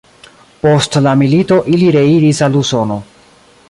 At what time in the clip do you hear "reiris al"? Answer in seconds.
1.99-2.61